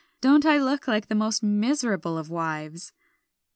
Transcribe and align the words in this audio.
Don't 0.19 0.47
I 0.47 0.57
look 0.57 0.87
like 0.87 1.09
the 1.09 1.13
most 1.13 1.43
miserable 1.43 2.17
of 2.17 2.31
wives?" 2.31 2.91